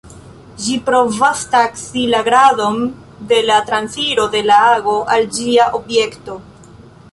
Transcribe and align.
Ĝi 0.61 0.77
provas 0.85 1.43
taksi 1.55 2.05
la 2.13 2.21
gradon 2.29 2.81
de 3.33 3.41
la 3.51 3.59
transiro 3.69 4.27
de 4.39 4.43
la 4.49 4.57
ago 4.81 4.99
al 5.19 5.31
ĝia 5.39 5.71
objekto. 5.83 6.43